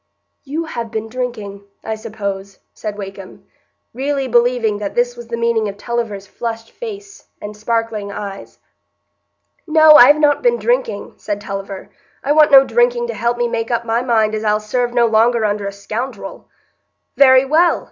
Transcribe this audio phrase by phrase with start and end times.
[0.43, 3.43] "You have been drinking, I suppose," said Wakem,
[3.93, 8.57] really believing that this was the meaning of Tulliver's flushed face and sparkling eyes.
[9.67, 11.91] "No, I've not been drinking," said Tulliver;
[12.23, 15.05] "I want no drinking to help me make up my mind as I'll serve no
[15.05, 16.47] longer under a scoundrel."
[17.15, 17.79] "Very well!